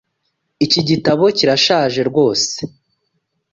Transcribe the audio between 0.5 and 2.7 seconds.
Iki gitabo kirashaje rwose.